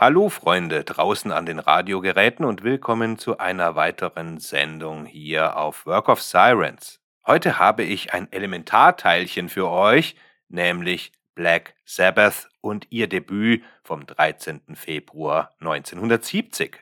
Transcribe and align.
Hallo 0.00 0.30
Freunde 0.30 0.82
draußen 0.82 1.30
an 1.30 1.44
den 1.44 1.58
Radiogeräten 1.58 2.46
und 2.46 2.62
willkommen 2.62 3.18
zu 3.18 3.36
einer 3.36 3.74
weiteren 3.74 4.38
Sendung 4.38 5.04
hier 5.04 5.58
auf 5.58 5.84
Work 5.84 6.08
of 6.08 6.22
Sirens. 6.22 7.00
Heute 7.26 7.58
habe 7.58 7.82
ich 7.82 8.14
ein 8.14 8.32
Elementarteilchen 8.32 9.50
für 9.50 9.68
euch, 9.68 10.16
nämlich 10.48 11.12
Black 11.34 11.74
Sabbath 11.84 12.48
und 12.62 12.86
ihr 12.88 13.08
Debüt 13.08 13.62
vom 13.84 14.06
13. 14.06 14.74
Februar 14.74 15.50
1970. 15.60 16.78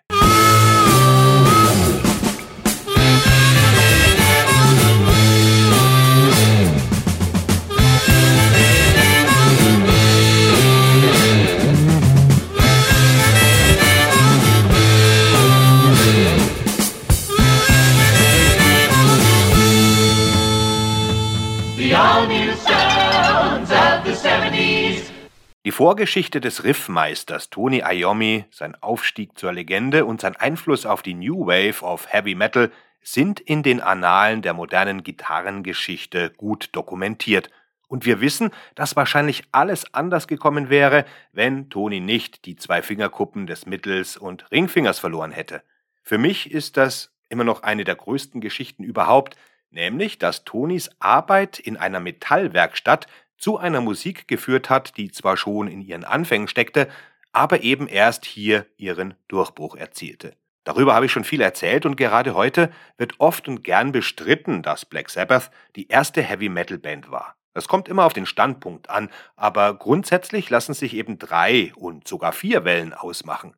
Vorgeschichte 25.78 26.40
des 26.40 26.64
Riffmeisters 26.64 27.50
Tony 27.50 27.84
Iommi, 27.88 28.46
sein 28.50 28.74
Aufstieg 28.82 29.38
zur 29.38 29.52
Legende 29.52 30.06
und 30.06 30.20
sein 30.20 30.34
Einfluss 30.34 30.86
auf 30.86 31.02
die 31.02 31.14
New 31.14 31.46
Wave 31.46 31.84
of 31.84 32.12
Heavy 32.12 32.34
Metal 32.34 32.72
sind 33.00 33.38
in 33.38 33.62
den 33.62 33.80
Annalen 33.80 34.42
der 34.42 34.54
modernen 34.54 35.04
Gitarrengeschichte 35.04 36.30
gut 36.30 36.70
dokumentiert. 36.72 37.50
Und 37.86 38.06
wir 38.06 38.20
wissen, 38.20 38.50
dass 38.74 38.96
wahrscheinlich 38.96 39.44
alles 39.52 39.94
anders 39.94 40.26
gekommen 40.26 40.68
wäre, 40.68 41.04
wenn 41.30 41.70
Tony 41.70 42.00
nicht 42.00 42.44
die 42.46 42.56
zwei 42.56 42.82
Fingerkuppen 42.82 43.46
des 43.46 43.64
Mittels 43.64 44.16
und 44.16 44.50
Ringfingers 44.50 44.98
verloren 44.98 45.30
hätte. 45.30 45.62
Für 46.02 46.18
mich 46.18 46.50
ist 46.50 46.76
das 46.76 47.14
immer 47.28 47.44
noch 47.44 47.62
eine 47.62 47.84
der 47.84 47.94
größten 47.94 48.40
Geschichten 48.40 48.82
überhaupt, 48.82 49.36
nämlich 49.70 50.18
dass 50.18 50.42
Tonys 50.42 50.90
Arbeit 50.98 51.60
in 51.60 51.76
einer 51.76 52.00
Metallwerkstatt 52.00 53.06
zu 53.38 53.56
einer 53.56 53.80
Musik 53.80 54.28
geführt 54.28 54.68
hat, 54.68 54.96
die 54.96 55.10
zwar 55.10 55.36
schon 55.36 55.68
in 55.68 55.80
ihren 55.80 56.04
Anfängen 56.04 56.48
steckte, 56.48 56.88
aber 57.32 57.62
eben 57.62 57.88
erst 57.88 58.24
hier 58.24 58.66
ihren 58.76 59.14
Durchbruch 59.28 59.76
erzielte. 59.76 60.36
Darüber 60.64 60.94
habe 60.94 61.06
ich 61.06 61.12
schon 61.12 61.24
viel 61.24 61.40
erzählt 61.40 61.86
und 61.86 61.96
gerade 61.96 62.34
heute 62.34 62.70
wird 62.98 63.14
oft 63.20 63.48
und 63.48 63.64
gern 63.64 63.92
bestritten, 63.92 64.62
dass 64.62 64.84
Black 64.84 65.08
Sabbath 65.08 65.50
die 65.76 65.88
erste 65.88 66.20
Heavy 66.20 66.50
Metal 66.50 66.76
Band 66.78 67.10
war. 67.10 67.36
Das 67.54 67.68
kommt 67.68 67.88
immer 67.88 68.04
auf 68.04 68.12
den 68.12 68.26
Standpunkt 68.26 68.90
an, 68.90 69.08
aber 69.34 69.74
grundsätzlich 69.74 70.50
lassen 70.50 70.74
sich 70.74 70.94
eben 70.94 71.18
drei 71.18 71.72
und 71.74 72.06
sogar 72.06 72.32
vier 72.32 72.64
Wellen 72.64 72.92
ausmachen. 72.92 73.56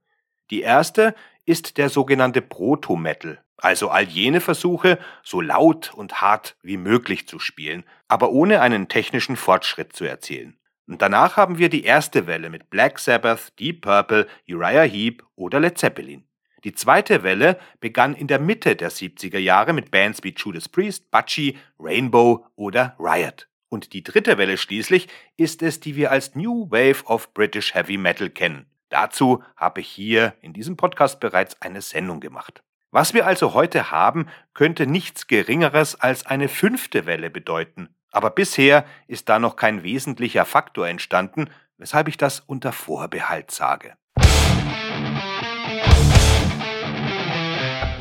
Die 0.50 0.62
erste 0.62 1.14
ist 1.44 1.78
der 1.78 1.88
sogenannte 1.88 2.42
Proto-Metal, 2.42 3.42
also 3.64 3.88
all 3.88 4.04
jene 4.04 4.40
Versuche, 4.40 4.98
so 5.22 5.40
laut 5.40 5.92
und 5.94 6.20
hart 6.20 6.56
wie 6.62 6.76
möglich 6.76 7.26
zu 7.26 7.38
spielen, 7.38 7.84
aber 8.08 8.30
ohne 8.30 8.60
einen 8.60 8.88
technischen 8.88 9.36
Fortschritt 9.36 9.94
zu 9.94 10.04
erzielen. 10.04 10.56
Und 10.86 11.02
danach 11.02 11.36
haben 11.36 11.58
wir 11.58 11.68
die 11.68 11.84
erste 11.84 12.26
Welle 12.26 12.50
mit 12.50 12.68
Black 12.68 12.98
Sabbath, 12.98 13.58
Deep 13.58 13.82
Purple, 13.82 14.26
Uriah 14.48 14.82
Heep 14.82 15.22
oder 15.36 15.60
Led 15.60 15.78
Zeppelin. 15.78 16.24
Die 16.64 16.74
zweite 16.74 17.22
Welle 17.22 17.58
begann 17.78 18.14
in 18.14 18.26
der 18.26 18.38
Mitte 18.38 18.76
der 18.76 18.90
70er 18.90 19.38
Jahre 19.38 19.72
mit 19.72 19.90
Bands 19.90 20.22
wie 20.24 20.34
Judas 20.36 20.68
Priest, 20.68 21.10
Butchie, 21.10 21.56
Rainbow 21.78 22.44
oder 22.56 22.96
Riot. 22.98 23.48
Und 23.68 23.92
die 23.92 24.02
dritte 24.02 24.36
Welle 24.36 24.58
schließlich 24.58 25.08
ist 25.36 25.62
es, 25.62 25.80
die 25.80 25.96
wir 25.96 26.10
als 26.10 26.34
New 26.34 26.68
Wave 26.70 27.04
of 27.06 27.32
British 27.32 27.72
Heavy 27.74 27.96
Metal 27.96 28.28
kennen. 28.28 28.66
Dazu 28.88 29.44
habe 29.56 29.80
ich 29.80 29.88
hier 29.88 30.34
in 30.42 30.52
diesem 30.52 30.76
Podcast 30.76 31.20
bereits 31.20 31.62
eine 31.62 31.80
Sendung 31.80 32.18
gemacht. 32.18 32.62
Was 32.92 33.14
wir 33.14 33.24
also 33.24 33.54
heute 33.54 33.92
haben, 33.92 34.26
könnte 34.52 34.84
nichts 34.84 35.28
Geringeres 35.28 36.00
als 36.00 36.26
eine 36.26 36.48
fünfte 36.48 37.06
Welle 37.06 37.30
bedeuten. 37.30 37.94
Aber 38.10 38.30
bisher 38.30 38.84
ist 39.06 39.28
da 39.28 39.38
noch 39.38 39.54
kein 39.54 39.84
wesentlicher 39.84 40.44
Faktor 40.44 40.88
entstanden, 40.88 41.50
weshalb 41.78 42.08
ich 42.08 42.16
das 42.16 42.40
unter 42.40 42.72
Vorbehalt 42.72 43.52
sage. 43.52 43.94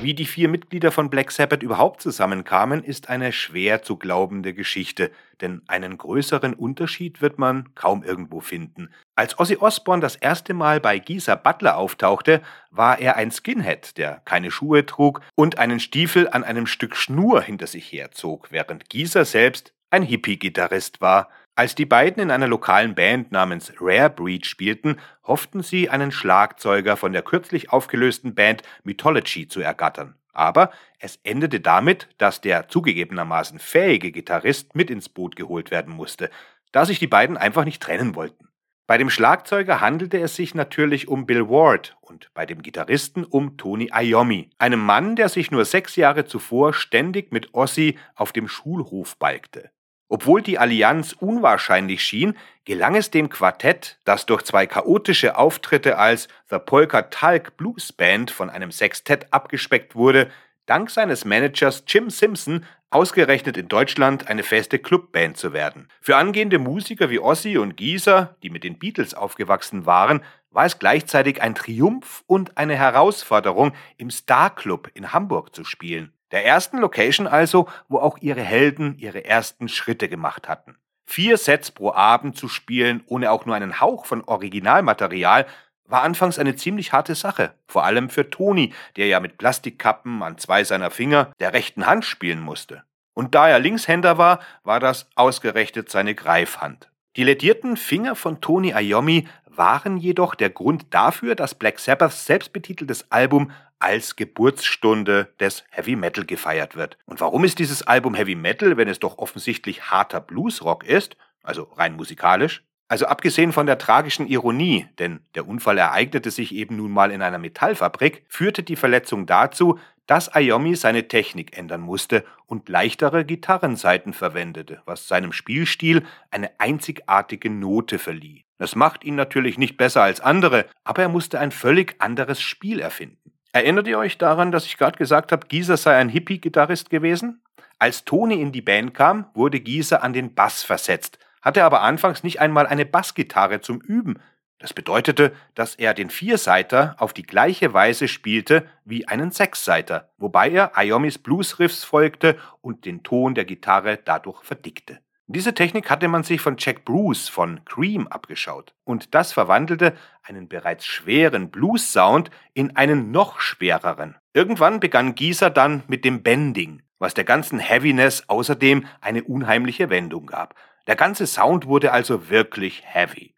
Wie 0.02 0.14
die 0.16 0.26
vier 0.26 0.48
Mitglieder 0.48 0.92
von 0.92 1.12
Black 1.12 1.30
Sabbath 1.30 1.62
überhaupt 1.62 2.02
zusammenkamen, 2.02 2.84
ist 2.84 3.10
eine 3.10 3.32
schwer 3.32 3.84
zu 3.84 3.98
glaubende 3.98 4.56
Geschichte, 4.56 5.12
denn 5.42 5.62
einen 5.68 6.00
größeren 6.00 6.56
Unterschied 6.56 7.22
wird 7.22 7.38
man 7.38 7.76
kaum 7.76 8.02
irgendwo 8.02 8.40
finden. 8.40 8.90
Als 9.20 9.38
Ozzy 9.38 9.58
Osbourne 9.58 10.02
das 10.02 10.16
erste 10.16 10.54
Mal 10.54 10.80
bei 10.80 10.98
Geezer 10.98 11.36
Butler 11.36 11.76
auftauchte, 11.76 12.42
war 12.72 13.00
er 13.00 13.18
ein 13.18 13.32
Skinhead, 13.32 13.98
der 13.98 14.22
keine 14.24 14.50
Schuhe 14.50 14.86
trug 14.86 15.20
und 15.36 15.58
einen 15.58 15.82
Stiefel 15.82 16.30
an 16.30 16.46
einem 16.46 16.66
Stück 16.66 16.96
Schnur 16.96 17.42
hinter 17.42 17.68
sich 17.68 17.92
herzog, 17.92 18.48
während 18.50 18.90
Geezer 18.90 19.26
selbst 19.26 19.74
ein 19.90 20.04
Hippie-Gitarrist 20.04 21.02
war. 21.02 21.28
Als 21.54 21.76
die 21.76 21.86
beiden 21.86 22.24
in 22.24 22.32
einer 22.32 22.48
lokalen 22.48 22.96
Band 22.96 23.34
namens 23.34 23.74
Rare 23.82 24.10
Breed 24.10 24.46
spielten, 24.46 25.02
hofften 25.26 25.64
sie, 25.64 25.90
einen 25.90 26.14
Schlagzeuger 26.14 26.96
von 26.96 27.12
der 27.12 27.22
kürzlich 27.22 27.74
aufgelösten 27.74 28.36
Band 28.36 28.64
Mythology 28.84 29.50
zu 29.50 29.60
ergattern. 29.60 30.16
Aber 30.32 30.72
es 30.98 31.20
endete 31.24 31.60
damit, 31.60 32.08
dass 32.20 32.40
der 32.40 32.70
zugegebenermaßen 32.70 33.60
fähige 33.60 34.14
Gitarrist 34.14 34.78
mit 34.78 34.90
ins 34.90 35.10
Boot 35.10 35.36
geholt 35.36 35.72
werden 35.72 35.94
musste, 35.94 36.30
da 36.72 36.86
sich 36.86 37.00
die 37.00 37.08
beiden 37.08 37.36
einfach 37.36 37.66
nicht 37.66 37.84
trennen 37.84 38.16
wollten. 38.16 38.49
Bei 38.90 38.98
dem 38.98 39.12
Schlagzeuger 39.12 39.82
handelte 39.82 40.20
es 40.20 40.36
sich 40.36 40.56
natürlich 40.56 41.08
um 41.08 41.28
Bill 41.28 41.48
Ward 41.48 41.96
und 42.02 42.34
bei 42.34 42.48
dem 42.48 42.64
Gitarristen 42.64 43.24
um 43.24 43.56
Tony 43.56 43.92
Iommi, 43.94 44.50
einem 44.58 44.80
Mann, 44.80 45.16
der 45.16 45.30
sich 45.30 45.52
nur 45.52 45.64
sechs 45.64 45.96
Jahre 45.96 46.26
zuvor 46.26 46.74
ständig 46.74 47.32
mit 47.32 47.54
Ossi 47.54 48.00
auf 48.16 48.32
dem 48.32 48.48
Schulhof 48.48 49.16
balgte. 49.18 49.70
Obwohl 50.08 50.42
die 50.42 50.58
Allianz 50.58 51.14
unwahrscheinlich 51.14 52.04
schien, 52.04 52.36
gelang 52.66 52.96
es 52.96 53.12
dem 53.12 53.30
Quartett, 53.30 54.00
das 54.06 54.26
durch 54.26 54.42
zwei 54.42 54.66
chaotische 54.66 55.38
Auftritte 55.38 56.00
als 56.00 56.28
The 56.50 56.58
Polka 56.58 57.04
Talk 57.04 57.58
Blues 57.58 57.94
Band 57.94 58.32
von 58.32 58.50
einem 58.50 58.72
Sextett 58.72 59.32
abgespeckt 59.32 59.94
wurde, 59.94 60.32
dank 60.70 60.92
seines 60.92 61.26
Managers 61.26 61.84
Jim 61.88 62.12
Simpson 62.12 62.64
ausgerechnet 62.92 63.58
in 63.58 63.68
Deutschland 63.68 64.28
eine 64.28 64.44
feste 64.44 64.78
Clubband 64.78 65.36
zu 65.36 65.52
werden. 65.52 65.88
Für 66.00 66.18
angehende 66.18 66.60
Musiker 66.60 67.10
wie 67.10 67.20
Ossi 67.20 67.58
und 67.58 67.76
Gieser, 67.76 68.36
die 68.44 68.52
mit 68.52 68.64
den 68.64 68.78
Beatles 68.78 69.16
aufgewachsen 69.16 69.86
waren, 69.86 70.22
war 70.52 70.66
es 70.66 70.78
gleichzeitig 70.78 71.42
ein 71.42 71.56
Triumph 71.56 72.24
und 72.28 72.58
eine 72.58 72.76
Herausforderung, 72.76 73.74
im 73.98 74.12
Star 74.12 74.54
Club 74.54 74.90
in 74.94 75.12
Hamburg 75.12 75.56
zu 75.56 75.64
spielen. 75.64 76.14
Der 76.32 76.46
ersten 76.46 76.78
Location 76.78 77.26
also, 77.26 77.68
wo 77.88 77.98
auch 77.98 78.20
ihre 78.20 78.42
Helden 78.42 78.96
ihre 79.00 79.26
ersten 79.26 79.70
Schritte 79.70 80.08
gemacht 80.08 80.48
hatten. 80.48 80.78
Vier 81.06 81.38
Sets 81.38 81.72
pro 81.72 81.92
Abend 81.94 82.38
zu 82.38 82.48
spielen, 82.48 83.04
ohne 83.08 83.32
auch 83.32 83.48
nur 83.48 83.56
einen 83.56 83.82
Hauch 83.82 84.06
von 84.06 84.24
Originalmaterial, 84.24 85.48
war 85.90 86.04
anfangs 86.04 86.40
eine 86.40 86.56
ziemlich 86.56 86.94
harte 86.94 87.16
Sache, 87.16 87.54
vor 87.68 87.84
allem 87.84 88.10
für 88.10 88.30
Toni, 88.30 88.74
der 88.96 89.08
ja 89.08 89.20
mit 89.20 89.38
Plastikkappen 89.38 90.24
an 90.24 90.38
zwei 90.38 90.64
seiner 90.64 90.92
Finger 90.92 91.32
der 91.40 91.54
rechten 91.54 91.86
Hand 91.86 92.06
spielen 92.06 92.40
musste. 92.40 92.84
Und 93.14 93.36
da 93.36 93.50
er 93.50 93.60
Linkshänder 93.60 94.18
war, 94.18 94.40
war 94.64 94.80
das 94.80 95.10
ausgerechnet 95.16 95.90
seine 95.90 96.16
Greifhand. 96.16 96.90
Die 97.18 97.24
ledierten 97.24 97.76
Finger 97.76 98.16
von 98.16 98.40
Tony 98.40 98.72
Iommi 98.72 99.28
waren 99.46 99.98
jedoch 99.98 100.36
der 100.36 100.52
Grund 100.52 100.86
dafür, 100.92 101.36
dass 101.36 101.56
Black 101.56 101.80
Sabbaths 101.80 102.26
selbstbetiteltes 102.26 103.12
Album 103.12 103.52
als 103.80 104.16
Geburtsstunde 104.16 105.34
des 105.40 105.64
Heavy 105.72 105.96
Metal 105.96 106.26
gefeiert 106.26 106.76
wird. 106.76 106.98
Und 107.06 107.20
warum 107.20 107.44
ist 107.44 107.60
dieses 107.60 107.82
Album 107.82 108.14
Heavy 108.14 108.36
Metal, 108.36 108.78
wenn 108.78 108.88
es 108.88 109.00
doch 109.00 109.18
offensichtlich 109.18 109.90
harter 109.90 110.22
Bluesrock 110.22 110.84
ist, 110.84 111.18
also 111.44 111.64
rein 111.76 111.96
musikalisch? 111.96 112.64
Also 112.90 113.06
abgesehen 113.06 113.54
von 113.54 113.68
der 113.68 113.78
tragischen 113.78 114.28
Ironie, 114.28 114.88
denn 114.98 115.20
der 115.36 115.48
Unfall 115.48 115.78
ereignete 115.78 116.32
sich 116.32 116.54
eben 116.56 116.76
nun 116.76 116.92
mal 116.92 117.12
in 117.12 117.22
einer 117.22 117.38
Metallfabrik, 117.38 118.26
führte 118.28 118.64
die 118.64 118.76
Verletzung 118.76 119.28
dazu, 119.28 119.80
dass 120.08 120.32
Iommi 120.36 120.76
seine 120.76 121.08
Technik 121.08 121.56
ändern 121.56 121.82
musste 121.82 122.26
und 122.48 122.68
leichtere 122.68 123.26
Gitarrenseiten 123.26 124.12
verwendete, 124.12 124.82
was 124.86 125.08
seinem 125.08 125.34
Spielstil 125.34 126.04
eine 126.32 126.50
einzigartige 126.60 127.52
Note 127.52 128.00
verlieh. 128.00 128.44
Das 128.58 128.76
macht 128.76 129.04
ihn 129.04 129.14
natürlich 129.14 129.60
nicht 129.60 129.78
besser 129.78 130.02
als 130.02 130.20
andere, 130.20 130.66
aber 130.84 131.04
er 131.04 131.10
musste 131.10 131.40
ein 131.40 131.52
völlig 131.52 131.96
anderes 132.00 132.42
Spiel 132.42 132.80
erfinden. 132.80 133.32
Erinnert 133.54 133.88
ihr 133.88 134.00
euch 134.00 134.18
daran, 134.18 134.52
dass 134.52 134.66
ich 134.66 134.78
gerade 134.78 134.98
gesagt 134.98 135.32
habe, 135.32 135.48
Gieser 135.48 135.78
sei 135.78 135.96
ein 135.96 136.10
Hippie-Gitarrist 136.10 136.90
gewesen? 136.90 137.44
Als 137.78 138.04
Toni 138.04 138.42
in 138.42 138.52
die 138.52 138.62
Band 138.62 138.96
kam, 138.96 139.28
wurde 139.36 139.60
Gieser 139.60 140.02
an 140.02 140.14
den 140.14 140.34
Bass 140.34 140.64
versetzt, 140.64 141.20
hatte 141.42 141.64
aber 141.64 141.82
anfangs 141.82 142.24
nicht 142.24 142.40
einmal 142.40 142.68
eine 142.68 142.86
Bassgitarre 142.86 143.62
zum 143.62 143.82
Üben. 143.82 144.20
Das 144.60 144.74
bedeutete, 144.74 145.32
dass 145.56 145.76
er 145.76 145.94
den 145.94 146.10
Vierseiter 146.10 146.96
auf 147.00 147.14
die 147.14 147.24
gleiche 147.24 147.74
Weise 147.74 148.08
spielte 148.10 148.68
wie 148.84 149.08
einen 149.08 149.32
Sechsseiter, 149.32 150.10
wobei 150.18 150.50
er 150.50 150.74
Iomis 150.76 151.18
Bluesriffs 151.18 151.86
folgte 151.86 152.38
und 152.62 152.86
den 152.86 153.04
Ton 153.04 153.36
der 153.36 153.46
Gitarre 153.46 154.00
dadurch 154.04 154.44
verdickte. 154.44 155.00
Diese 155.32 155.54
Technik 155.54 155.92
hatte 155.92 156.08
man 156.08 156.24
sich 156.24 156.42
von 156.42 156.56
Jack 156.58 156.86
Bruce 156.86 157.30
von 157.30 157.64
Cream 157.64 158.08
abgeschaut. 158.08 158.74
Und 158.84 159.14
das 159.14 159.32
verwandelte 159.32 159.96
einen 160.24 160.48
bereits 160.48 160.88
schweren 160.88 161.52
Blues-Sound 161.52 162.32
in 162.56 162.76
einen 162.76 163.12
noch 163.12 163.40
schwereren. 163.40 164.16
Irgendwann 164.34 164.80
begann 164.80 165.14
Gieser 165.14 165.52
dann 165.52 165.84
mit 165.88 166.04
dem 166.04 166.24
Bending, 166.24 166.82
was 166.98 167.14
der 167.14 167.26
ganzen 167.26 167.60
Heaviness 167.60 168.24
außerdem 168.28 168.88
eine 169.02 169.24
unheimliche 169.24 169.92
Wendung 169.92 170.26
gab. 170.26 170.56
Der 170.90 170.96
ganze 170.96 171.28
Sound 171.28 171.68
wurde 171.68 171.92
also 171.92 172.32
wirklich 172.32 172.82
heavy. 172.84 173.36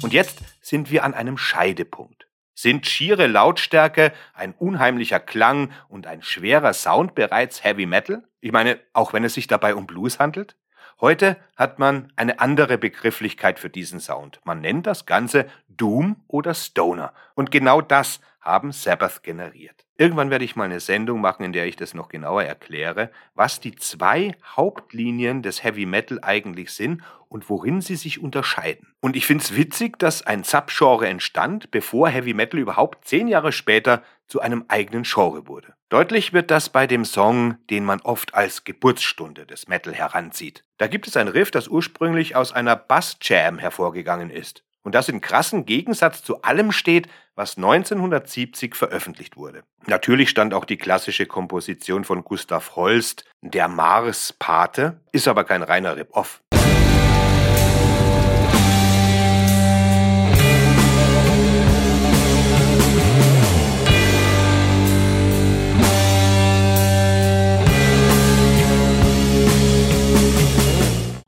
Und 0.00 0.14
jetzt 0.14 0.38
sind 0.62 0.90
wir 0.90 1.04
an 1.04 1.12
einem 1.12 1.36
Scheidepunkt. 1.36 2.26
Sind 2.54 2.86
schiere 2.86 3.26
Lautstärke, 3.26 4.14
ein 4.32 4.54
unheimlicher 4.54 5.20
Klang 5.20 5.70
und 5.90 6.06
ein 6.06 6.22
schwerer 6.22 6.72
Sound 6.72 7.14
bereits 7.14 7.62
Heavy 7.62 7.84
Metal? 7.84 8.26
Ich 8.40 8.52
meine, 8.52 8.80
auch 8.94 9.12
wenn 9.12 9.24
es 9.24 9.34
sich 9.34 9.48
dabei 9.48 9.74
um 9.74 9.86
Blues 9.86 10.18
handelt? 10.18 10.56
Heute 11.00 11.36
hat 11.56 11.78
man 11.78 12.12
eine 12.16 12.40
andere 12.40 12.78
Begrifflichkeit 12.78 13.58
für 13.58 13.70
diesen 13.70 14.00
Sound. 14.00 14.40
Man 14.44 14.60
nennt 14.60 14.86
das 14.86 15.06
Ganze 15.06 15.46
Doom 15.68 16.16
oder 16.28 16.54
Stoner. 16.54 17.12
Und 17.34 17.50
genau 17.50 17.80
das 17.80 18.20
haben 18.40 18.72
Sabbath 18.72 19.22
generiert. 19.22 19.84
Irgendwann 19.96 20.30
werde 20.30 20.44
ich 20.44 20.56
mal 20.56 20.64
eine 20.64 20.80
Sendung 20.80 21.20
machen, 21.20 21.44
in 21.44 21.52
der 21.52 21.66
ich 21.66 21.76
das 21.76 21.94
noch 21.94 22.08
genauer 22.08 22.42
erkläre, 22.42 23.10
was 23.34 23.60
die 23.60 23.74
zwei 23.76 24.36
Hauptlinien 24.44 25.42
des 25.42 25.62
Heavy 25.62 25.86
Metal 25.86 26.18
eigentlich 26.22 26.72
sind 26.72 27.02
und 27.28 27.48
worin 27.48 27.80
sie 27.80 27.96
sich 27.96 28.20
unterscheiden. 28.20 28.94
Und 29.00 29.16
ich 29.16 29.26
finde 29.26 29.44
es 29.44 29.56
witzig, 29.56 29.98
dass 29.98 30.22
ein 30.22 30.44
Subgenre 30.44 31.08
entstand, 31.08 31.70
bevor 31.70 32.08
Heavy 32.08 32.34
Metal 32.34 32.60
überhaupt 32.60 33.06
zehn 33.06 33.28
Jahre 33.28 33.52
später 33.52 34.02
zu 34.26 34.40
einem 34.40 34.64
eigenen 34.68 35.04
Genre 35.04 35.46
wurde. 35.46 35.74
Deutlich 35.88 36.32
wird 36.32 36.50
das 36.50 36.68
bei 36.68 36.86
dem 36.86 37.04
Song, 37.04 37.56
den 37.70 37.84
man 37.84 38.00
oft 38.00 38.34
als 38.34 38.64
Geburtsstunde 38.64 39.46
des 39.46 39.68
Metal 39.68 39.94
heranzieht. 39.94 40.64
Da 40.78 40.86
gibt 40.86 41.06
es 41.06 41.16
ein 41.16 41.28
Riff, 41.28 41.50
das 41.50 41.68
ursprünglich 41.68 42.36
aus 42.36 42.52
einer 42.52 42.76
Bass-Jam 42.76 43.58
hervorgegangen 43.58 44.30
ist 44.30 44.64
und 44.84 44.94
das 44.94 45.08
in 45.08 45.20
krassen 45.20 45.66
Gegensatz 45.66 46.22
zu 46.22 46.42
allem 46.42 46.70
steht, 46.70 47.08
was 47.34 47.56
1970 47.56 48.76
veröffentlicht 48.76 49.36
wurde. 49.36 49.64
Natürlich 49.86 50.30
stand 50.30 50.54
auch 50.54 50.64
die 50.64 50.76
klassische 50.76 51.26
Komposition 51.26 52.04
von 52.04 52.22
Gustav 52.22 52.76
Holst, 52.76 53.24
Der 53.40 53.66
Mars-Pate, 53.66 55.00
ist 55.10 55.26
aber 55.26 55.44
kein 55.44 55.62
reiner 55.62 55.96
Rip-Off. 55.96 56.40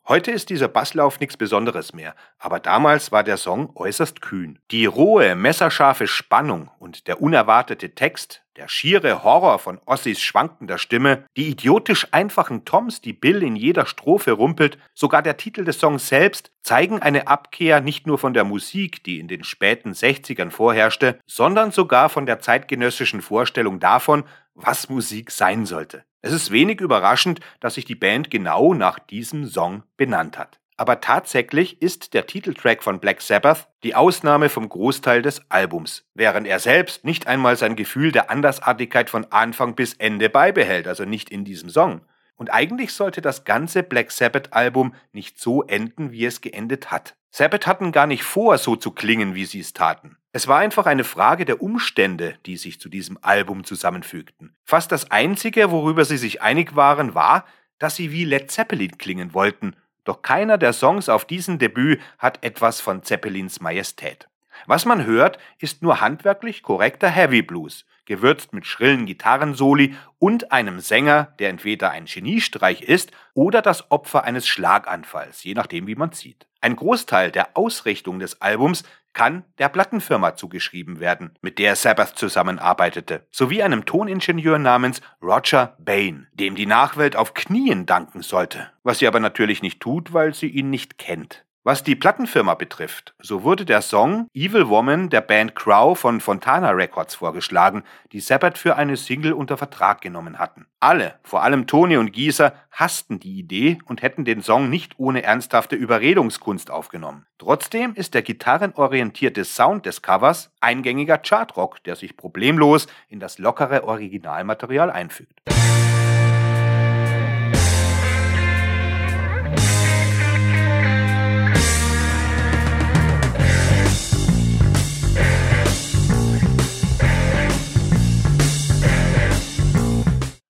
Heute 0.09 0.31
ist 0.31 0.51
dieser 0.51 0.69
Basslauf 0.69 1.19
nichts 1.19 1.37
Besonderes 1.37 1.93
mehr, 1.93 2.15
aber 2.39 2.61
damals 2.61 3.11
war 3.11 3.25
der 3.25 3.37
Song 3.37 3.73
äußerst 3.75 4.23
kühn. 4.23 4.61
Die 4.71 4.87
rohe, 4.87 5.35
messerscharfe 5.35 6.07
Spannung 6.07 6.71
und 6.79 7.09
der 7.09 7.21
unerwartete 7.21 7.93
Text, 7.93 8.45
der 8.55 8.69
schiere 8.69 9.25
Horror 9.25 9.59
von 9.59 9.81
Ossis 9.85 10.21
schwankender 10.21 10.79
Stimme, 10.79 11.25
die 11.37 11.49
idiotisch 11.49 12.07
einfachen 12.13 12.65
Toms, 12.65 13.01
die 13.01 13.15
Bill 13.15 13.43
in 13.43 13.57
jeder 13.57 13.85
Strophe 13.85 14.31
rumpelt, 14.31 14.79
sogar 14.95 15.23
der 15.23 15.39
Titel 15.39 15.65
des 15.65 15.81
Songs 15.81 16.07
selbst, 16.07 16.53
zeigen 16.63 17.03
eine 17.03 17.27
Abkehr 17.27 17.81
nicht 17.81 18.07
nur 18.07 18.19
von 18.19 18.33
der 18.33 18.45
Musik, 18.45 19.03
die 19.03 19.19
in 19.19 19.27
den 19.27 19.43
späten 19.43 19.91
60ern 19.91 20.53
vorherrschte, 20.53 21.19
sondern 21.27 21.73
sogar 21.73 22.11
von 22.11 22.27
der 22.27 22.39
zeitgenössischen 22.39 23.23
Vorstellung 23.23 23.81
davon, 23.81 24.23
was 24.57 24.89
Musik 24.89 25.31
sein 25.31 25.67
sollte. 25.67 26.05
Es 26.23 26.33
ist 26.33 26.51
wenig 26.51 26.81
überraschend, 26.81 27.41
dass 27.61 27.75
sich 27.75 27.85
die 27.85 27.95
Band 27.95 28.31
genau 28.31 28.75
nach 28.75 28.99
diesem 28.99 29.47
Song 29.47 29.85
benannt 29.97 30.39
hat. 30.39 30.59
Aber 30.79 31.01
tatsächlich 31.01 31.81
ist 31.81 32.13
der 32.13 32.27
Titeltrack 32.27 32.83
von 32.83 33.01
Black 33.01 33.23
Sabbath 33.23 33.69
die 33.83 33.95
Ausnahme 33.95 34.49
vom 34.49 34.69
Großteil 34.69 35.23
des 35.23 35.41
Albums, 35.49 36.05
während 36.15 36.47
er 36.47 36.59
selbst 36.59 37.05
nicht 37.05 37.27
einmal 37.27 37.57
sein 37.57 37.77
Gefühl 37.77 38.13
der 38.13 38.31
Andersartigkeit 38.31 39.09
von 39.09 39.27
Anfang 39.31 39.75
bis 39.75 39.95
Ende 39.95 40.29
beibehält, 40.29 40.87
also 40.87 41.05
nicht 41.05 41.31
in 41.31 41.45
diesem 41.45 41.71
Song. 41.71 42.03
Und 42.37 42.53
eigentlich 42.53 42.93
sollte 42.93 43.23
das 43.23 43.45
ganze 43.45 43.83
Black 43.83 44.13
Sabbath-Album 44.13 44.95
nicht 45.13 45.41
so 45.41 45.63
enden, 45.63 46.13
wie 46.13 46.27
es 46.27 46.41
geendet 46.41 46.91
hat. 46.91 47.17
Sabbath 47.31 47.67
hatten 47.67 47.93
gar 47.93 48.07
nicht 48.07 48.23
vor, 48.23 48.57
so 48.59 48.77
zu 48.77 48.91
klingen, 48.91 49.35
wie 49.35 49.45
sie 49.45 49.61
es 49.61 49.73
taten. 49.73 50.17
Es 50.33 50.49
war 50.49 50.59
einfach 50.59 50.87
eine 50.87 51.05
Frage 51.05 51.45
der 51.45 51.63
Umstände, 51.63 52.37
die 52.47 52.57
sich 52.57 52.79
zu 52.81 52.89
diesem 52.89 53.19
Album 53.23 53.65
zusammenfügten. 53.65 54.55
Fast 54.65 54.93
das 54.93 55.11
Einzige, 55.11 55.71
worüber 55.71 56.05
sie 56.05 56.19
sich 56.19 56.43
einig 56.43 56.77
waren, 56.77 57.15
war, 57.15 57.47
dass 57.79 57.97
sie 57.97 58.13
wie 58.13 58.25
Led 58.25 58.51
Zeppelin 58.51 58.99
klingen 58.99 59.35
wollten, 59.35 59.77
doch 60.05 60.23
keiner 60.23 60.57
der 60.57 60.73
Songs 60.73 61.09
auf 61.09 61.25
diesem 61.25 61.59
Debüt 61.59 62.01
hat 62.19 62.45
etwas 62.45 62.81
von 62.81 63.03
Zeppelins 63.03 63.61
Majestät. 63.61 64.29
Was 64.67 64.85
man 64.85 65.05
hört, 65.05 65.39
ist 65.59 65.83
nur 65.83 66.01
handwerklich 66.01 66.63
korrekter 66.63 67.09
Heavy 67.09 67.43
Blues, 67.43 67.85
gewürzt 68.07 68.53
mit 68.53 68.67
schrillen 68.67 69.05
Gitarrensoli 69.05 69.95
und 70.19 70.53
einem 70.53 70.81
Sänger, 70.81 71.35
der 71.39 71.51
entweder 71.51 71.91
ein 71.91 72.07
Geniestreich 72.07 72.83
ist 72.83 73.13
oder 73.35 73.61
das 73.61 73.91
Opfer 73.91 74.25
eines 74.25 74.47
Schlaganfalls, 74.47 75.45
je 75.45 75.55
nachdem 75.55 75.87
wie 75.87 75.95
man 75.97 76.13
sieht. 76.13 76.47
Ein 76.61 76.77
Großteil 76.77 77.31
der 77.31 77.57
Ausrichtung 77.57 78.19
des 78.19 78.41
Albums 78.41 78.83
kann 79.17 79.45
der 79.57 79.71
Plattenfirma 79.71 80.37
zugeschrieben 80.37 81.01
werden, 81.01 81.31
mit 81.41 81.59
der 81.59 81.75
Sabbath 81.75 82.19
zusammenarbeitete, 82.19 83.27
sowie 83.31 83.63
einem 83.63 83.87
Toningenieur 83.87 84.59
namens 84.59 85.01
Roger 85.23 85.75
Bain, 85.79 86.27
dem 86.35 86.55
die 86.55 86.67
Nachwelt 86.67 87.17
auf 87.17 87.33
Knien 87.33 87.87
danken 87.87 88.21
sollte, 88.21 88.71
was 88.83 88.99
sie 88.99 89.07
aber 89.07 89.21
natürlich 89.21 89.63
nicht 89.63 89.81
tut, 89.81 90.13
weil 90.13 90.35
sie 90.35 90.49
ihn 90.49 90.69
nicht 90.69 90.99
kennt. 90.99 91.46
Was 91.69 91.83
die 91.83 91.97
Plattenfirma 91.97 92.55
betrifft, 92.55 93.17
so 93.19 93.43
wurde 93.43 93.65
der 93.65 93.83
Song 93.83 94.29
Evil 94.33 94.69
Woman 94.69 95.11
der 95.11 95.21
Band 95.21 95.57
Crow 95.57 95.99
von 95.99 96.21
Fontana 96.21 96.71
Records 96.71 97.17
vorgeschlagen, 97.17 97.83
die 98.13 98.21
Sabbath 98.21 98.57
für 98.57 98.77
eine 98.77 98.97
Single 98.97 99.33
unter 99.33 99.57
Vertrag 99.57 100.01
genommen 100.01 100.39
hatten. 100.39 100.67
Alle, 100.79 101.19
vor 101.25 101.43
allem 101.43 101.67
Tony 101.67 101.97
und 101.97 102.13
Gieser, 102.13 102.53
hassten 102.71 103.19
die 103.19 103.37
Idee 103.37 103.79
und 103.85 104.01
hätten 104.01 104.25
den 104.25 104.43
Song 104.43 104.71
nicht 104.71 105.01
ohne 105.01 105.25
ernsthafte 105.25 105.75
Überredungskunst 105.75 106.71
aufgenommen. 106.71 107.27
Trotzdem 107.37 107.95
ist 107.95 108.15
der 108.15 108.23
gitarrenorientierte 108.23 109.45
Sound 109.45 109.87
des 109.87 110.03
Covers 110.03 110.53
eingängiger 110.61 111.19
Chartrock, 111.19 111.83
der 111.83 111.97
sich 111.97 112.17
problemlos 112.17 112.87
in 113.09 113.19
das 113.19 113.41
lockere 113.41 113.83
Originalmaterial 113.83 114.93
einfügt. 114.93 115.43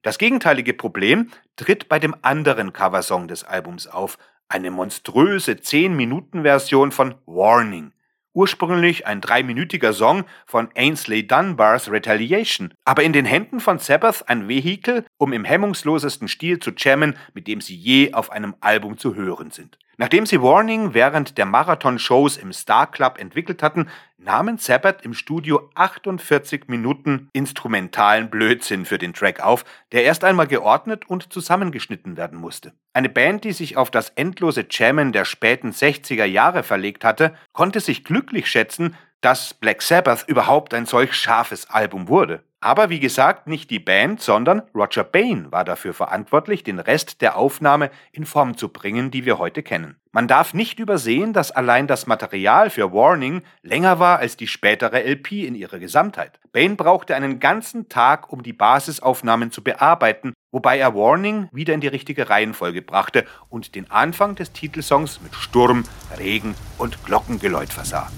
Das 0.07 0.19
gegenteilige 0.19 0.73
Problem 0.73 1.33
tritt 1.57 1.89
bei 1.89 1.99
dem 1.99 2.15
anderen 2.23 2.73
Coversong 2.73 3.27
des 3.27 3.43
Albums 3.43 3.89
auf, 3.89 4.19
eine 4.49 4.71
monströse 4.71 5.55
10-Minuten-Version 5.55 6.93
von 6.93 7.17
Warning. 7.27 7.91
Ursprünglich 8.33 9.09
ein 9.09 9.21
dreiminütiger 9.21 9.93
Song 9.93 10.23
von 10.47 10.69
Ainsley 10.77 11.27
Dunbars 11.27 11.91
Retaliation, 11.91 12.73
aber 12.85 13.03
in 13.03 13.13
den 13.13 13.25
Händen 13.25 13.59
von 13.59 13.81
Sabbath 13.81 14.29
ein 14.29 14.47
Vehikel, 14.47 15.05
um 15.19 15.33
im 15.33 15.45
hemmungslosesten 15.45 16.29
Stil 16.29 16.61
zu 16.61 16.71
jammen, 16.77 17.17
mit 17.35 17.49
dem 17.49 17.61
sie 17.61 17.75
je 17.75 18.13
auf 18.13 18.31
einem 18.31 18.55
Album 18.61 18.99
zu 18.99 19.17
hören 19.17 19.51
sind. 19.51 19.77
Nachdem 19.99 20.27
sie 20.27 20.43
Warning 20.43 20.93
während 20.93 21.39
der 21.39 21.47
Marathon-Shows 21.47 22.37
im 22.37 22.53
Star 22.53 22.91
Club 22.91 23.19
entwickelt 23.19 23.63
hatten, 23.63 23.89
nahmen 24.19 24.59
Sabbath 24.59 25.03
im 25.03 25.15
Studio 25.15 25.71
48 25.75 26.65
Minuten 26.69 27.31
instrumentalen 27.33 28.29
Blödsinn 28.29 28.85
für 28.85 28.99
den 28.99 29.15
Track 29.15 29.41
auf, 29.41 29.65
der 29.93 30.05
erst 30.05 30.23
einmal 30.23 30.49
geordnet 30.49 31.09
und 31.09 31.33
zusammengeschnitten 31.33 32.19
werden 32.19 32.39
musste. 32.39 32.75
Eine 32.93 33.09
Band, 33.09 33.45
die 33.45 33.53
sich 33.53 33.79
auf 33.79 33.91
das 33.91 34.11
endlose 34.11 34.67
Jammen 34.69 35.13
der 35.13 35.25
späten 35.25 35.71
60er 35.71 36.25
Jahre 36.25 36.63
verlegt 36.63 37.03
hatte, 37.03 37.35
konnte 37.53 37.81
sich 37.81 38.05
glücklich 38.05 38.49
schätzen, 38.49 38.97
dass 39.23 39.55
Black 39.55 39.81
Sabbath 39.81 40.29
überhaupt 40.29 40.75
ein 40.75 40.85
solch 40.85 41.15
scharfes 41.15 41.71
Album 41.71 42.09
wurde. 42.09 42.45
Aber 42.67 42.91
wie 42.91 42.99
gesagt, 42.99 43.47
nicht 43.47 43.71
die 43.71 43.79
Band, 43.79 44.21
sondern 44.21 44.61
Roger 44.75 45.05
Bain 45.05 45.53
war 45.53 45.63
dafür 45.63 45.95
verantwortlich, 45.95 46.65
den 46.65 46.81
Rest 46.81 47.23
der 47.23 47.37
Aufnahme 47.37 47.93
in 48.11 48.27
Form 48.27 48.57
zu 48.57 48.71
bringen, 48.71 49.13
die 49.13 49.25
wir 49.25 49.39
heute 49.39 49.63
kennen. 49.63 49.95
Man 50.11 50.27
darf 50.27 50.53
nicht 50.53 50.81
übersehen, 50.81 51.33
dass 51.33 51.53
allein 51.53 51.87
das 51.87 52.09
Material 52.09 52.71
für 52.71 52.93
Warning 52.93 53.43
länger 53.63 54.01
war 54.01 54.19
als 54.19 54.37
die 54.37 54.49
spätere 54.49 55.05
LP 55.05 55.47
in 55.47 55.55
ihrer 55.55 55.79
Gesamtheit. 55.79 56.41
Bain 56.51 56.77
brauchte 56.77 57.15
einen 57.15 57.39
ganzen 57.39 57.89
Tag, 57.89 58.33
um 58.33 58.43
die 58.43 58.53
Basisaufnahmen 58.53 59.53
zu 59.53 59.63
bearbeiten 59.63 60.33
wobei 60.51 60.79
er 60.79 60.95
Warning 60.95 61.51
wieder 61.53 61.75
in 61.75 61.83
die 61.83 61.89
richtige 61.89 62.31
Reihenfolge 62.31 62.81
brachte 62.81 63.27
und 63.51 63.75
den 63.75 63.91
Anfang 63.91 64.37
des 64.37 64.53
Titelsongs 64.53 65.21
mit 65.21 65.35
Sturm, 65.35 65.85
Regen 66.19 66.55
und 66.79 67.05
Glockengeläut 67.05 67.71
versah. 67.75 68.11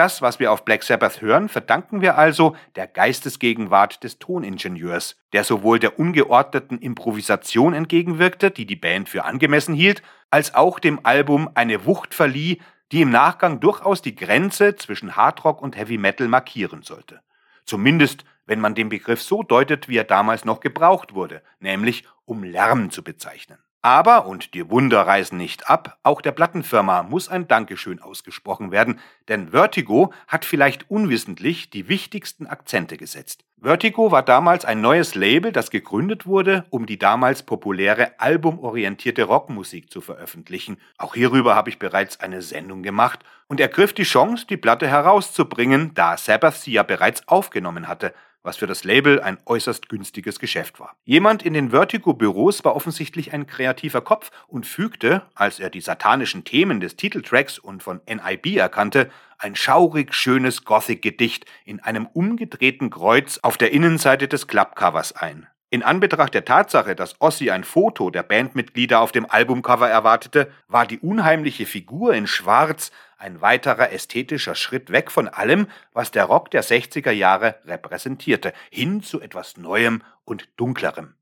Das, 0.00 0.22
was 0.22 0.40
wir 0.40 0.50
auf 0.50 0.64
Black 0.64 0.82
Sabbath 0.82 1.20
hören, 1.20 1.50
verdanken 1.50 2.00
wir 2.00 2.16
also 2.16 2.56
der 2.74 2.86
Geistesgegenwart 2.86 4.02
des 4.02 4.18
Toningenieurs, 4.18 5.20
der 5.34 5.44
sowohl 5.44 5.78
der 5.78 5.98
ungeordneten 5.98 6.78
Improvisation 6.78 7.74
entgegenwirkte, 7.74 8.50
die 8.50 8.64
die 8.64 8.76
Band 8.76 9.10
für 9.10 9.26
angemessen 9.26 9.74
hielt, 9.74 10.02
als 10.30 10.54
auch 10.54 10.78
dem 10.78 11.00
Album 11.04 11.50
eine 11.52 11.84
Wucht 11.84 12.14
verlieh, 12.14 12.62
die 12.92 13.02
im 13.02 13.10
Nachgang 13.10 13.60
durchaus 13.60 14.00
die 14.00 14.14
Grenze 14.14 14.74
zwischen 14.74 15.16
Hardrock 15.16 15.60
und 15.60 15.76
Heavy 15.76 15.98
Metal 15.98 16.28
markieren 16.28 16.80
sollte. 16.80 17.20
Zumindest, 17.66 18.24
wenn 18.46 18.58
man 18.58 18.74
den 18.74 18.88
Begriff 18.88 19.20
so 19.20 19.42
deutet, 19.42 19.86
wie 19.90 19.98
er 19.98 20.04
damals 20.04 20.46
noch 20.46 20.60
gebraucht 20.60 21.12
wurde, 21.12 21.42
nämlich 21.58 22.06
um 22.24 22.42
Lärm 22.42 22.90
zu 22.90 23.04
bezeichnen. 23.04 23.58
Aber, 23.82 24.26
und 24.26 24.52
die 24.52 24.68
Wunder 24.68 25.06
reißen 25.06 25.38
nicht 25.38 25.70
ab, 25.70 25.98
auch 26.02 26.20
der 26.20 26.32
Plattenfirma 26.32 27.02
muss 27.02 27.30
ein 27.30 27.48
Dankeschön 27.48 27.98
ausgesprochen 28.02 28.72
werden, 28.72 29.00
denn 29.28 29.50
Vertigo 29.52 30.12
hat 30.28 30.44
vielleicht 30.44 30.90
unwissentlich 30.90 31.70
die 31.70 31.88
wichtigsten 31.88 32.46
Akzente 32.46 32.98
gesetzt. 32.98 33.44
Vertigo 33.62 34.10
war 34.10 34.22
damals 34.22 34.66
ein 34.66 34.82
neues 34.82 35.14
Label, 35.14 35.50
das 35.52 35.70
gegründet 35.70 36.26
wurde, 36.26 36.66
um 36.68 36.84
die 36.84 36.98
damals 36.98 37.42
populäre 37.42 38.18
albumorientierte 38.18 39.24
Rockmusik 39.24 39.90
zu 39.90 40.02
veröffentlichen. 40.02 40.78
Auch 40.98 41.14
hierüber 41.14 41.54
habe 41.54 41.70
ich 41.70 41.78
bereits 41.78 42.20
eine 42.20 42.42
Sendung 42.42 42.82
gemacht 42.82 43.20
und 43.48 43.60
ergriff 43.60 43.94
die 43.94 44.02
Chance, 44.02 44.46
die 44.46 44.56
Platte 44.58 44.88
herauszubringen, 44.88 45.92
da 45.94 46.18
Sabbath 46.18 46.56
sie 46.56 46.72
ja 46.72 46.82
bereits 46.82 47.26
aufgenommen 47.28 47.88
hatte 47.88 48.12
was 48.42 48.56
für 48.56 48.66
das 48.66 48.84
Label 48.84 49.20
ein 49.20 49.38
äußerst 49.46 49.88
günstiges 49.88 50.38
Geschäft 50.38 50.80
war. 50.80 50.96
Jemand 51.04 51.42
in 51.42 51.54
den 51.54 51.70
Vertigo-Büros 51.70 52.64
war 52.64 52.74
offensichtlich 52.74 53.32
ein 53.32 53.46
kreativer 53.46 54.00
Kopf 54.00 54.30
und 54.46 54.66
fügte, 54.66 55.22
als 55.34 55.60
er 55.60 55.70
die 55.70 55.80
satanischen 55.80 56.44
Themen 56.44 56.80
des 56.80 56.96
Titeltracks 56.96 57.58
und 57.58 57.82
von 57.82 58.00
NIB 58.08 58.56
erkannte, 58.56 59.10
ein 59.38 59.56
schaurig 59.56 60.14
schönes 60.14 60.64
Gothic-Gedicht 60.64 61.46
in 61.64 61.80
einem 61.80 62.06
umgedrehten 62.06 62.90
Kreuz 62.90 63.38
auf 63.42 63.56
der 63.56 63.72
Innenseite 63.72 64.28
des 64.28 64.46
Clubcovers 64.46 65.12
ein. 65.12 65.46
In 65.72 65.84
Anbetracht 65.84 66.34
der 66.34 66.44
Tatsache, 66.44 66.96
dass 66.96 67.20
Ossi 67.20 67.50
ein 67.50 67.62
Foto 67.62 68.10
der 68.10 68.24
Bandmitglieder 68.24 69.00
auf 69.00 69.12
dem 69.12 69.30
Albumcover 69.30 69.88
erwartete, 69.88 70.50
war 70.66 70.84
die 70.84 70.98
unheimliche 70.98 71.64
Figur 71.64 72.12
in 72.12 72.26
Schwarz 72.26 72.90
ein 73.20 73.40
weiterer 73.40 73.92
ästhetischer 73.92 74.54
Schritt 74.54 74.90
weg 74.90 75.10
von 75.10 75.28
allem, 75.28 75.68
was 75.92 76.10
der 76.10 76.24
Rock 76.24 76.50
der 76.50 76.64
60er 76.64 77.10
Jahre 77.10 77.60
repräsentierte, 77.66 78.52
hin 78.70 79.02
zu 79.02 79.20
etwas 79.20 79.56
Neuem 79.56 80.02
und 80.24 80.48
Dunklerem. 80.56 81.14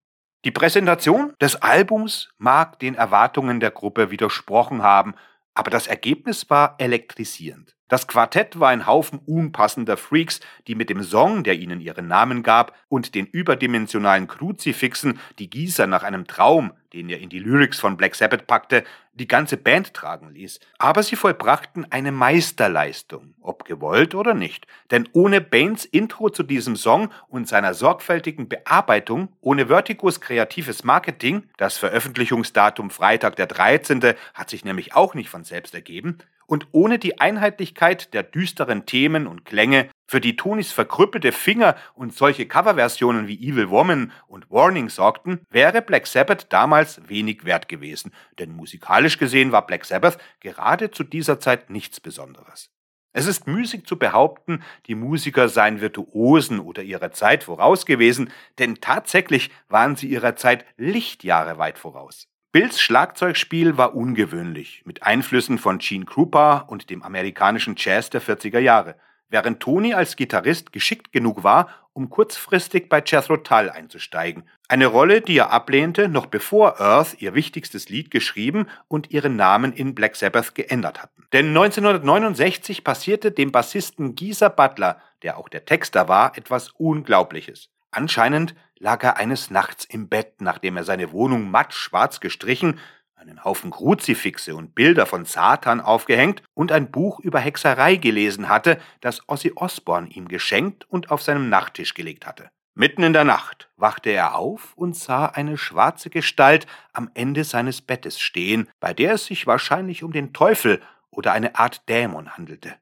Die 0.44 0.52
Präsentation 0.52 1.34
des 1.40 1.56
Albums 1.56 2.30
mag 2.38 2.78
den 2.78 2.94
Erwartungen 2.94 3.58
der 3.58 3.72
Gruppe 3.72 4.12
widersprochen 4.12 4.82
haben, 4.82 5.14
aber 5.54 5.70
das 5.70 5.88
Ergebnis 5.88 6.48
war 6.48 6.76
elektrisierend. 6.78 7.74
Das 7.88 8.06
Quartett 8.06 8.60
war 8.60 8.68
ein 8.68 8.86
Haufen 8.86 9.18
unpassender 9.24 9.96
Freaks, 9.96 10.40
die 10.66 10.74
mit 10.74 10.90
dem 10.90 11.02
Song, 11.02 11.42
der 11.42 11.54
ihnen 11.54 11.80
ihren 11.80 12.06
Namen 12.06 12.42
gab, 12.42 12.76
und 12.88 13.14
den 13.14 13.26
überdimensionalen 13.26 14.28
Kruzifixen, 14.28 15.18
die 15.38 15.48
Gießer 15.48 15.86
nach 15.86 16.02
einem 16.02 16.26
Traum, 16.26 16.72
den 16.92 17.08
er 17.08 17.18
in 17.18 17.30
die 17.30 17.38
Lyrics 17.38 17.80
von 17.80 17.96
Black 17.96 18.14
Sabbath 18.14 18.46
packte, 18.46 18.84
die 19.14 19.26
ganze 19.26 19.56
Band 19.56 19.94
tragen 19.94 20.30
ließ. 20.30 20.60
Aber 20.78 21.02
sie 21.02 21.16
vollbrachten 21.16 21.90
eine 21.90 22.12
Meisterleistung, 22.12 23.34
ob 23.40 23.64
gewollt 23.64 24.14
oder 24.14 24.34
nicht. 24.34 24.66
Denn 24.90 25.08
ohne 25.12 25.40
Baines 25.40 25.84
Intro 25.84 26.28
zu 26.30 26.42
diesem 26.42 26.76
Song 26.76 27.10
und 27.28 27.48
seiner 27.48 27.74
sorgfältigen 27.74 28.48
Bearbeitung, 28.48 29.28
ohne 29.40 29.68
Vertigos 29.68 30.20
kreatives 30.20 30.84
Marketing, 30.84 31.44
das 31.56 31.78
Veröffentlichungsdatum 31.78 32.90
Freitag 32.90 33.36
der 33.36 33.46
13. 33.46 34.14
hat 34.34 34.50
sich 34.50 34.64
nämlich 34.64 34.94
auch 34.94 35.14
nicht 35.14 35.30
von 35.30 35.44
selbst 35.44 35.74
ergeben, 35.74 36.18
und 36.48 36.66
ohne 36.72 36.98
die 36.98 37.20
Einheitlichkeit 37.20 38.14
der 38.14 38.24
düsteren 38.24 38.86
Themen 38.86 39.26
und 39.26 39.44
Klänge, 39.44 39.88
für 40.10 40.20
die 40.20 40.36
Tonis 40.36 40.72
verkrüppelte 40.72 41.30
Finger 41.30 41.76
und 41.94 42.16
solche 42.16 42.46
Coverversionen 42.46 43.28
wie 43.28 43.38
Evil 43.46 43.68
Woman 43.68 44.10
und 44.26 44.50
Warning 44.50 44.88
sorgten, 44.88 45.40
wäre 45.50 45.82
Black 45.82 46.06
Sabbath 46.06 46.50
damals 46.50 47.06
wenig 47.08 47.44
wert 47.44 47.68
gewesen, 47.68 48.12
denn 48.38 48.56
musikalisch 48.56 49.18
gesehen 49.18 49.52
war 49.52 49.66
Black 49.66 49.84
Sabbath 49.84 50.18
gerade 50.40 50.90
zu 50.90 51.04
dieser 51.04 51.38
Zeit 51.38 51.68
nichts 51.68 52.00
Besonderes. 52.00 52.70
Es 53.12 53.26
ist 53.26 53.46
müßig 53.46 53.84
zu 53.84 53.98
behaupten, 53.98 54.62
die 54.86 54.94
Musiker 54.94 55.48
seien 55.48 55.80
Virtuosen 55.80 56.60
oder 56.60 56.82
ihrer 56.82 57.10
Zeit 57.12 57.44
voraus 57.44 57.84
gewesen, 57.84 58.30
denn 58.58 58.76
tatsächlich 58.76 59.50
waren 59.68 59.96
sie 59.96 60.08
ihrer 60.08 60.36
Zeit 60.36 60.64
Lichtjahre 60.76 61.58
weit 61.58 61.78
voraus. 61.78 62.28
Bills 62.50 62.80
Schlagzeugspiel 62.80 63.76
war 63.76 63.94
ungewöhnlich, 63.94 64.80
mit 64.86 65.02
Einflüssen 65.02 65.58
von 65.58 65.76
Gene 65.80 66.06
Krupa 66.06 66.60
und 66.60 66.88
dem 66.88 67.02
amerikanischen 67.02 67.74
Jazz 67.76 68.08
der 68.08 68.22
40er 68.22 68.58
Jahre, 68.58 68.96
während 69.28 69.60
Tony 69.60 69.92
als 69.92 70.16
Gitarrist 70.16 70.72
geschickt 70.72 71.12
genug 71.12 71.44
war, 71.44 71.68
um 71.92 72.08
kurzfristig 72.08 72.88
bei 72.88 73.02
Jethro 73.04 73.36
Tull 73.36 73.68
einzusteigen. 73.68 74.44
Eine 74.66 74.86
Rolle, 74.86 75.20
die 75.20 75.36
er 75.36 75.50
ablehnte, 75.50 76.08
noch 76.08 76.24
bevor 76.24 76.80
Earth 76.80 77.20
ihr 77.20 77.34
wichtigstes 77.34 77.90
Lied 77.90 78.10
geschrieben 78.10 78.66
und 78.88 79.10
ihren 79.10 79.36
Namen 79.36 79.74
in 79.74 79.94
Black 79.94 80.16
Sabbath 80.16 80.54
geändert 80.54 81.02
hatten. 81.02 81.26
Denn 81.34 81.48
1969 81.48 82.82
passierte 82.82 83.30
dem 83.30 83.52
Bassisten 83.52 84.14
Geezer 84.14 84.48
Butler, 84.48 85.02
der 85.22 85.36
auch 85.36 85.50
der 85.50 85.66
Texter 85.66 86.08
war, 86.08 86.38
etwas 86.38 86.70
Unglaubliches. 86.70 87.68
Anscheinend 87.90 88.54
lag 88.80 89.02
er 89.02 89.16
eines 89.16 89.50
Nachts 89.50 89.84
im 89.84 90.08
Bett, 90.08 90.40
nachdem 90.40 90.76
er 90.76 90.84
seine 90.84 91.12
Wohnung 91.12 91.50
matt 91.50 91.74
schwarz 91.74 92.20
gestrichen, 92.20 92.78
einen 93.14 93.44
Haufen 93.44 93.70
Kruzifixe 93.70 94.54
und 94.54 94.74
Bilder 94.74 95.04
von 95.04 95.24
Satan 95.24 95.80
aufgehängt 95.80 96.42
und 96.54 96.70
ein 96.70 96.90
Buch 96.90 97.18
über 97.20 97.40
Hexerei 97.40 97.96
gelesen 97.96 98.48
hatte, 98.48 98.80
das 99.00 99.28
Ossi 99.28 99.52
Osborn 99.56 100.08
ihm 100.08 100.28
geschenkt 100.28 100.88
und 100.88 101.10
auf 101.10 101.22
seinem 101.22 101.48
Nachttisch 101.48 101.94
gelegt 101.94 102.26
hatte. 102.26 102.50
Mitten 102.74 103.02
in 103.02 103.12
der 103.12 103.24
Nacht 103.24 103.68
wachte 103.76 104.10
er 104.10 104.36
auf 104.36 104.72
und 104.76 104.94
sah 104.94 105.26
eine 105.26 105.58
schwarze 105.58 106.10
Gestalt 106.10 106.68
am 106.92 107.10
Ende 107.14 107.42
seines 107.42 107.82
Bettes 107.82 108.20
stehen, 108.20 108.68
bei 108.78 108.94
der 108.94 109.14
es 109.14 109.26
sich 109.26 109.48
wahrscheinlich 109.48 110.04
um 110.04 110.12
den 110.12 110.32
Teufel 110.32 110.80
oder 111.10 111.32
eine 111.32 111.56
Art 111.56 111.88
Dämon 111.88 112.36
handelte. 112.36 112.76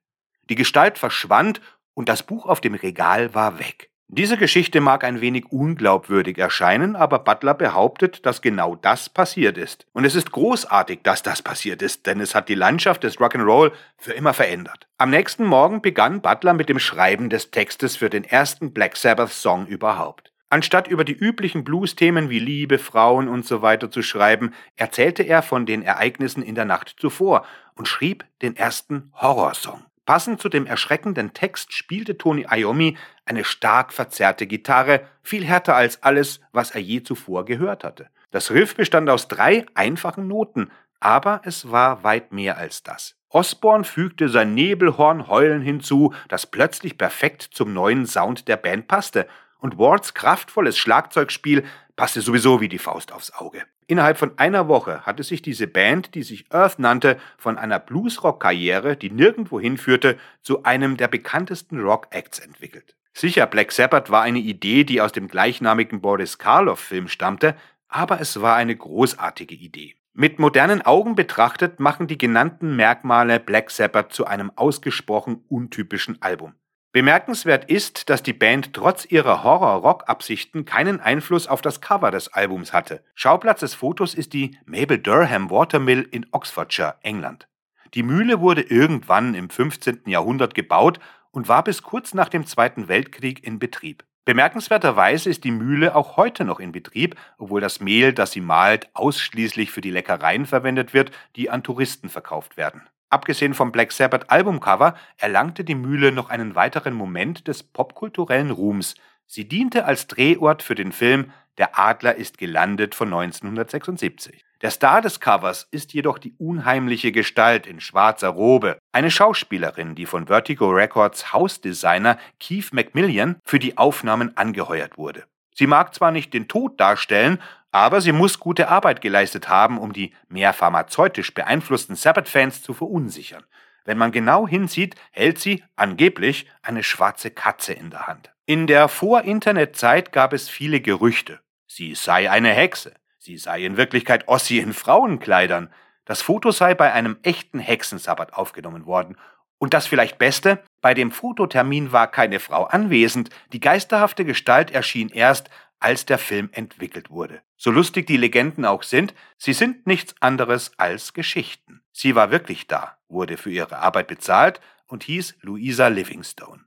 Die 0.50 0.54
Gestalt 0.54 0.98
verschwand 0.98 1.62
und 1.94 2.10
das 2.10 2.22
Buch 2.22 2.44
auf 2.44 2.60
dem 2.60 2.74
Regal 2.74 3.34
war 3.34 3.58
weg. 3.58 3.90
Diese 4.08 4.36
Geschichte 4.36 4.80
mag 4.80 5.02
ein 5.02 5.20
wenig 5.20 5.46
unglaubwürdig 5.50 6.38
erscheinen, 6.38 6.94
aber 6.94 7.18
Butler 7.18 7.54
behauptet, 7.54 8.25
dass 8.25 8.40
genau 8.40 8.76
das 8.76 9.08
passiert 9.08 9.58
ist. 9.58 9.84
Und 9.92 10.04
es 10.04 10.14
ist 10.14 10.30
großartig, 10.30 11.00
dass 11.02 11.25
das 11.25 11.42
passiert 11.42 11.82
ist, 11.82 12.06
denn 12.06 12.20
es 12.20 12.34
hat 12.34 12.48
die 12.48 12.54
Landschaft 12.54 13.02
des 13.02 13.18
Rock'n'Roll 13.18 13.72
für 13.98 14.12
immer 14.12 14.32
verändert. 14.32 14.86
Am 14.96 15.10
nächsten 15.10 15.44
Morgen 15.44 15.82
begann 15.82 16.20
Butler 16.20 16.54
mit 16.54 16.68
dem 16.68 16.78
Schreiben 16.78 17.30
des 17.30 17.50
Textes 17.50 17.96
für 17.96 18.08
den 18.08 18.22
ersten 18.22 18.72
Black 18.72 18.96
Sabbath 18.96 19.32
Song 19.32 19.66
überhaupt. 19.66 20.32
Anstatt 20.50 20.86
über 20.86 21.02
die 21.02 21.16
üblichen 21.16 21.64
Blues-Themen 21.64 22.30
wie 22.30 22.38
Liebe, 22.38 22.78
Frauen 22.78 23.26
und 23.26 23.44
so 23.44 23.60
zu 23.88 24.02
schreiben, 24.02 24.54
erzählte 24.76 25.25
er 25.25 25.42
von 25.42 25.66
den 25.66 25.82
Ereignissen 25.82 26.44
in 26.44 26.54
der 26.54 26.64
Nacht 26.64 26.94
zuvor 27.00 27.44
und 27.75 27.88
schrieb 27.88 28.25
den 28.40 28.54
ersten 28.54 29.10
Horrorsong. 29.14 29.82
Passend 30.06 30.40
zu 30.40 30.48
dem 30.48 30.66
erschreckenden 30.66 31.34
Text 31.34 31.72
spielte 31.72 32.16
Tony 32.16 32.46
Iommi 32.48 32.96
eine 33.25 33.42
stark 33.42 33.92
verzerrte 33.92 34.46
Gitarre, 34.46 35.08
viel 35.22 35.44
härter 35.44 35.75
als 35.75 36.02
alles, 36.04 36.40
was 36.52 36.70
er 36.70 36.80
je 36.80 37.02
zuvor 37.02 37.44
gehört 37.44 37.82
hatte. 37.82 38.08
Das 38.30 38.52
Riff 38.52 38.76
bestand 38.76 39.10
aus 39.10 39.26
drei 39.26 39.66
einfachen 39.75 40.28
Noten, 40.28 40.70
aber 41.00 41.40
es 41.44 41.72
war 41.72 42.04
weit 42.04 42.32
mehr 42.32 42.56
als 42.56 42.84
das. 42.84 43.16
Osborne 43.30 43.82
fügte 43.82 44.28
sein 44.28 44.54
Nebelhorn-Heulen 44.54 45.60
hinzu, 45.60 46.14
das 46.28 46.46
plötzlich 46.46 46.96
perfekt 46.96 47.42
zum 47.42 47.72
neuen 47.72 48.06
Sound 48.06 48.46
der 48.46 48.56
Band 48.56 48.86
passte, 48.86 49.26
und 49.66 49.78
Wards 49.78 50.14
kraftvolles 50.14 50.78
Schlagzeugspiel 50.78 51.64
passte 51.96 52.20
sowieso 52.20 52.61
wie 52.61 52.68
die 52.68 52.78
Faust 52.78 53.12
aufs 53.12 53.32
Auge. 53.32 53.64
Innerhalb 53.88 54.16
von 54.16 54.38
einer 54.38 54.68
Woche 54.68 55.04
hatte 55.04 55.25
sich 55.25 55.42
diese 55.42 55.66
Band, 55.66 56.14
die 56.14 56.23
sich 56.23 56.44
Earth 56.52 56.78
nannte, 56.78 57.18
von 57.37 57.58
einer 57.58 57.80
Bluesrock-Karriere, 57.80 58.96
die 58.96 59.11
nirgendwo 59.11 59.58
hinführte, 59.58 60.18
zu 60.40 60.62
einem 60.62 60.96
der 60.96 61.08
bekanntesten 61.08 61.80
Rock-Acts 61.80 62.38
entwickelt. 62.38 62.94
Sicher, 63.12 63.46
Black 63.46 63.73
Sabbath 63.73 64.08
war 64.08 64.23
eine 64.23 64.38
Idee, 64.38 64.85
die 64.85 65.00
aus 65.00 65.11
dem 65.11 65.26
gleichnamigen 65.26 66.00
Boris 66.00 66.38
Karloff-Film 66.38 67.08
stammte, 67.08 67.56
aber 67.88 68.20
es 68.20 68.40
war 68.40 68.54
eine 68.54 68.76
großartige 68.76 69.54
Idee. 69.54 69.96
Mit 70.12 70.38
modernen 70.38 70.82
Augen 70.82 71.16
betrachtet 71.16 71.80
machen 71.80 72.06
die 72.06 72.18
genannten 72.18 72.76
Merkmale 72.76 73.40
Black 73.40 73.73
Sabbath 73.73 74.12
zu 74.12 74.26
einem 74.26 74.52
ausgesprochen 74.54 75.44
untypischen 75.49 76.23
Album. 76.23 76.54
Bemerkenswert 76.93 77.71
ist, 77.71 78.09
dass 78.09 78.23
die 78.23 78.33
Band 78.33 78.73
trotz 78.73 79.05
ihrer 79.05 79.45
Horror-Rock-Absichten 79.45 80.64
keinen 80.64 80.99
Einfluss 81.00 81.47
auf 81.47 81.61
das 81.61 81.81
Cover 81.81 82.11
des 82.11 82.28
Albums 82.28 82.73
hatte. 82.73 83.05
Schauplatz 83.14 83.61
des 83.61 83.75
Fotos 83.75 84.14
ist 84.14 84.33
die 84.33 84.59
Mabel 84.64 84.99
Durham 84.99 85.50
Watermill 85.50 86.09
in 86.11 86.26
Oxfordshire, 86.33 86.95
England. 87.02 87.49
Die 87.93 88.02
Mühle 88.02 88.40
wurde 88.40 88.62
irgendwann 88.62 89.35
im 89.35 89.50
15. 89.50 90.02
Jahrhundert 90.07 90.55
gebaut 90.55 90.99
und 91.31 91.49
war 91.49 91.64
bis 91.64 91.83
kurz 91.83 92.14
nach 92.14 92.31
dem 92.31 92.47
Zweiten 92.47 92.88
Weltkrieg 92.88 93.45
in 93.45 93.59
Betrieb. 93.59 94.05
Bemerkenswerterweise 94.25 95.31
ist 95.31 95.45
die 95.45 95.52
Mühle 95.52 95.95
auch 95.95 96.16
heute 96.16 96.45
noch 96.45 96.59
in 96.59 96.73
Betrieb, 96.73 97.14
obwohl 97.38 97.61
das 97.61 97.78
Mehl, 97.78 98.12
das 98.12 98.33
sie 98.33 98.40
malt, 98.40 98.88
ausschließlich 98.93 99.71
für 99.71 99.81
die 99.81 99.93
Leckereien 99.93 100.47
verwendet 100.47 100.95
wird, 100.95 101.12
die 101.37 101.49
an 101.49 101.62
Touristen 101.62 102.09
verkauft 102.09 102.57
werden. 102.57 102.83
Abgesehen 103.08 103.54
vom 103.54 103.70
Black 103.70 103.92
Sabbath 103.92 104.30
Albumcover 104.30 104.96
erlangte 105.16 105.62
die 105.64 105.76
Mühle 105.76 106.10
noch 106.10 106.28
einen 106.28 106.54
weiteren 106.54 106.94
Moment 106.94 107.46
des 107.46 107.62
popkulturellen 107.62 108.50
Ruhms. 108.50 108.94
Sie 109.26 109.46
diente 109.46 109.84
als 109.84 110.08
Drehort 110.08 110.62
für 110.62 110.75
den 110.75 110.92
Film 110.92 111.30
Der 111.58 111.78
Adler 111.78 112.16
ist 112.16 112.36
gelandet 112.36 112.94
von 112.94 113.08
1976. 113.08 114.44
Der 114.62 114.70
Star 114.70 115.02
des 115.02 115.20
Covers 115.20 115.68
ist 115.70 115.92
jedoch 115.92 116.18
die 116.18 116.34
unheimliche 116.38 117.12
Gestalt 117.12 117.66
in 117.66 117.78
schwarzer 117.78 118.30
Robe, 118.30 118.78
eine 118.90 119.10
Schauspielerin, 119.10 119.94
die 119.94 120.06
von 120.06 120.26
Vertigo 120.26 120.70
Records 120.70 121.32
Hausdesigner 121.32 122.18
Keith 122.40 122.72
Macmillan 122.72 123.36
für 123.44 123.58
die 123.58 123.76
Aufnahmen 123.76 124.36
angeheuert 124.36 124.96
wurde. 124.96 125.25
Sie 125.54 125.66
mag 125.66 125.94
zwar 125.94 126.10
nicht 126.10 126.34
den 126.34 126.48
Tod 126.48 126.80
darstellen, 126.80 127.38
aber 127.76 128.00
sie 128.00 128.12
muss 128.12 128.40
gute 128.40 128.68
Arbeit 128.68 129.02
geleistet 129.02 129.50
haben, 129.50 129.76
um 129.78 129.92
die 129.92 130.14
mehr 130.28 130.54
pharmazeutisch 130.54 131.35
beeinflussten 131.35 131.95
Sabbath-Fans 131.95 132.62
zu 132.62 132.73
verunsichern. 132.73 133.45
Wenn 133.85 133.99
man 133.99 134.12
genau 134.12 134.49
hinsieht, 134.49 134.95
hält 135.11 135.38
sie 135.38 135.62
angeblich 135.76 136.47
eine 136.62 136.83
schwarze 136.83 137.30
Katze 137.30 137.75
in 137.75 137.90
der 137.90 138.06
Hand. 138.06 138.33
In 138.47 138.66
der 138.66 138.88
Vor-Internet-Zeit 138.88 140.11
gab 140.11 140.33
es 140.33 140.49
viele 140.49 140.80
Gerüchte. 140.80 141.40
Sie 141.66 141.95
sei 141.95 142.30
eine 142.30 142.49
Hexe. 142.49 142.95
Sie 143.18 143.37
sei 143.37 143.64
in 143.64 143.76
Wirklichkeit 143.76 144.26
Ossi 144.26 144.56
in 144.56 144.73
Frauenkleidern. 144.73 145.71
Das 146.06 146.23
Foto 146.23 146.52
sei 146.52 146.75
bei 146.75 146.95
einem 146.95 147.18
echten 147.23 147.59
Hexensabbat 147.59 148.33
aufgenommen 148.33 148.87
worden. 148.87 149.18
Und 149.59 149.75
das 149.75 149.87
vielleicht 149.87 150.16
Beste, 150.16 150.62
bei 150.80 150.95
dem 150.95 151.11
Fototermin 151.11 151.92
war 151.92 152.11
keine 152.11 152.40
Frau 152.40 152.64
anwesend, 152.64 153.30
die 153.52 153.61
geisterhafte 153.61 154.25
Gestalt 154.25 154.71
erschien 154.71 155.09
erst, 155.09 155.50
als 155.80 156.06
der 156.06 156.18
Film 156.18 156.50
entwickelt 156.52 157.11
wurde. 157.11 157.42
So 157.56 157.71
lustig 157.71 158.06
die 158.06 158.16
Legenden 158.16 158.64
auch 158.64 158.83
sind, 158.83 159.14
sie 159.38 159.52
sind 159.52 159.87
nichts 159.87 160.14
anderes 160.21 160.73
als 160.76 161.14
Geschichten. 161.14 161.83
Sie 161.92 162.14
war 162.14 162.30
wirklich 162.30 162.66
da, 162.66 162.99
wurde 163.09 163.37
für 163.37 163.50
ihre 163.50 163.78
Arbeit 163.78 164.09
bezahlt 164.09 164.61
und 164.87 165.04
hieß 165.04 165.37
Louisa 165.40 165.88
Livingstone. 165.88 166.65